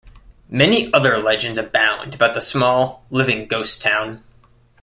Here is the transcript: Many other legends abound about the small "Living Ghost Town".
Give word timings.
Many 0.49 0.91
other 0.93 1.19
legends 1.19 1.59
abound 1.59 2.15
about 2.15 2.33
the 2.33 2.41
small 2.41 3.05
"Living 3.11 3.45
Ghost 3.47 3.83
Town". 3.83 4.23